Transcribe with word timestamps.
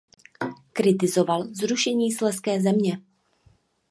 Kritizoval 0.73 1.43
zrušení 1.53 2.11
Slezské 2.11 2.61
země. 2.61 2.97